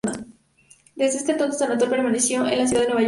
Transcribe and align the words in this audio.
Desde 0.95 1.19
ese 1.19 1.31
entonces, 1.33 1.61
Anatol 1.61 1.91
permaneció 1.91 2.47
en 2.47 2.57
la 2.57 2.65
ciudad 2.65 2.81
de 2.81 2.87
Nueva 2.87 2.89
York. 2.89 2.99